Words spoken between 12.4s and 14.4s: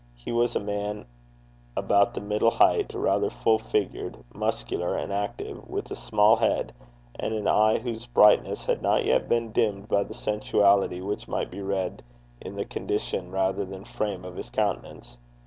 in the condition rather than frame of